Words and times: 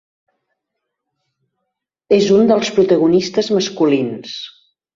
És 2.19 2.31
un 2.37 2.51
dels 2.55 2.73
protagonistes 2.81 3.53
masculins. 3.59 4.37